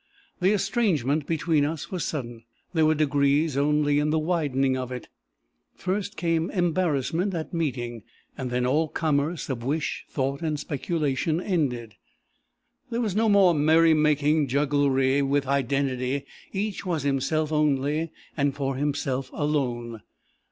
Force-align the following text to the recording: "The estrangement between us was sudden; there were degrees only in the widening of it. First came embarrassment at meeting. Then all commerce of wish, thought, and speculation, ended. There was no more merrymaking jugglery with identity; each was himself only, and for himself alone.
"The 0.39 0.51
estrangement 0.51 1.27
between 1.27 1.63
us 1.63 1.91
was 1.91 2.03
sudden; 2.03 2.43
there 2.73 2.87
were 2.87 2.95
degrees 2.95 3.55
only 3.55 3.99
in 3.99 4.09
the 4.09 4.17
widening 4.17 4.75
of 4.75 4.91
it. 4.91 5.09
First 5.75 6.17
came 6.17 6.49
embarrassment 6.49 7.35
at 7.35 7.53
meeting. 7.53 8.01
Then 8.35 8.65
all 8.65 8.87
commerce 8.87 9.47
of 9.47 9.63
wish, 9.63 10.05
thought, 10.09 10.41
and 10.41 10.59
speculation, 10.59 11.39
ended. 11.39 11.97
There 12.89 12.99
was 12.99 13.15
no 13.15 13.29
more 13.29 13.53
merrymaking 13.53 14.47
jugglery 14.47 15.21
with 15.21 15.45
identity; 15.45 16.25
each 16.51 16.83
was 16.83 17.03
himself 17.03 17.51
only, 17.51 18.09
and 18.35 18.55
for 18.55 18.77
himself 18.77 19.29
alone. 19.33 20.01